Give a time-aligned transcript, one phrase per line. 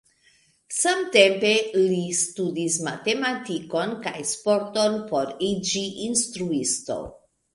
[0.75, 6.99] Samtempe li studis matematikon kaj sporton por iĝi instruisto.